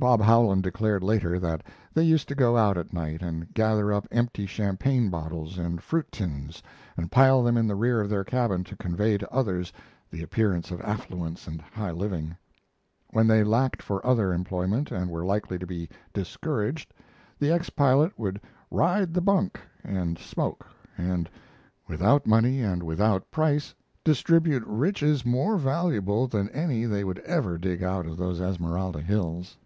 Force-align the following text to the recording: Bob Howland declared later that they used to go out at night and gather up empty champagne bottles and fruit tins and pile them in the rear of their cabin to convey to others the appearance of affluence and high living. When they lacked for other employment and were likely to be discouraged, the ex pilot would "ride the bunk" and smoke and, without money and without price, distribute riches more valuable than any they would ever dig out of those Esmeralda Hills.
Bob 0.00 0.22
Howland 0.22 0.62
declared 0.62 1.02
later 1.04 1.38
that 1.38 1.62
they 1.92 2.02
used 2.04 2.26
to 2.28 2.34
go 2.34 2.56
out 2.56 2.78
at 2.78 2.90
night 2.94 3.20
and 3.20 3.52
gather 3.52 3.92
up 3.92 4.08
empty 4.10 4.46
champagne 4.46 5.10
bottles 5.10 5.58
and 5.58 5.82
fruit 5.82 6.10
tins 6.10 6.62
and 6.96 7.12
pile 7.12 7.42
them 7.42 7.58
in 7.58 7.66
the 7.66 7.74
rear 7.74 8.00
of 8.00 8.08
their 8.08 8.24
cabin 8.24 8.64
to 8.64 8.76
convey 8.76 9.18
to 9.18 9.30
others 9.30 9.74
the 10.10 10.22
appearance 10.22 10.70
of 10.70 10.80
affluence 10.80 11.46
and 11.46 11.60
high 11.60 11.90
living. 11.90 12.34
When 13.10 13.26
they 13.26 13.44
lacked 13.44 13.82
for 13.82 14.00
other 14.06 14.32
employment 14.32 14.90
and 14.90 15.10
were 15.10 15.22
likely 15.22 15.58
to 15.58 15.66
be 15.66 15.86
discouraged, 16.14 16.94
the 17.38 17.52
ex 17.52 17.68
pilot 17.68 18.18
would 18.18 18.40
"ride 18.70 19.12
the 19.12 19.20
bunk" 19.20 19.60
and 19.84 20.18
smoke 20.18 20.66
and, 20.96 21.28
without 21.86 22.24
money 22.26 22.62
and 22.62 22.82
without 22.82 23.30
price, 23.30 23.74
distribute 24.02 24.64
riches 24.66 25.26
more 25.26 25.58
valuable 25.58 26.26
than 26.26 26.48
any 26.52 26.86
they 26.86 27.04
would 27.04 27.18
ever 27.18 27.58
dig 27.58 27.82
out 27.82 28.06
of 28.06 28.16
those 28.16 28.40
Esmeralda 28.40 29.02
Hills. 29.02 29.58